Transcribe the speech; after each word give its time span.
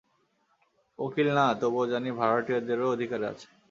উকিল 0.99 1.27
না 1.37 1.45
তবুও 1.61 1.85
জানি, 1.91 2.09
ভাড়াটিয়াদেরও 2.19 2.93
অধিকার 2.95 3.21
আছে। 3.31 3.47